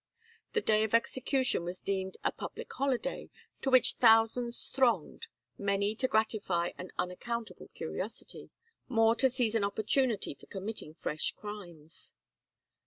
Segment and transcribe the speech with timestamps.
[0.53, 3.29] The day of execution was deemed a public holiday
[3.61, 5.27] to which thousands thronged,
[5.59, 8.49] many to gratify an unaccountable curiosity,
[8.87, 12.13] more to seize an opportunity for committing fresh crimes.